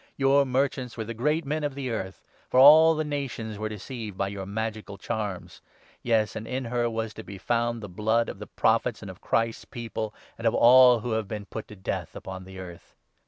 Your 0.17 0.47
merchants 0.47 0.97
were 0.97 1.03
the 1.03 1.13
great 1.13 1.45
men 1.45 1.63
of 1.63 1.75
the 1.75 1.91
earth, 1.91 2.23
for 2.49 2.59
all 2.59 2.95
the 2.95 3.03
nations 3.03 3.59
were 3.59 3.69
deceived 3.69 4.17
by 4.17 4.29
your 4.29 4.47
magical 4.47 4.97
charms. 4.97 5.61
Yes, 6.01 6.35
and 6.35 6.47
in 6.47 6.65
her 6.65 6.89
was 6.89 7.13
to 7.13 7.23
be 7.23 7.37
found 7.37 7.83
the 7.83 7.87
blood 7.87 8.27
of 8.27 8.39
the 8.39 8.47
24 8.47 8.55
Prophets 8.59 9.01
and 9.03 9.11
of 9.11 9.21
Christ's 9.21 9.65
People, 9.65 10.11
and 10.39 10.47
of 10.47 10.55
all 10.55 11.01
who 11.01 11.11
have 11.11 11.27
been 11.27 11.45
put 11.45 11.67
to 11.67 11.75
death 11.75 12.15
upon 12.15 12.45
the 12.45 12.57
earth.' 12.57 12.95